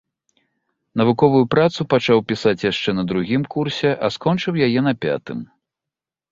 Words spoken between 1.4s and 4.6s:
працу пачаў пісаць яшчэ на другім курсе, а скончыў